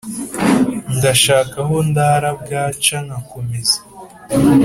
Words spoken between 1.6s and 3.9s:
aho ndara bwaca nkakomeza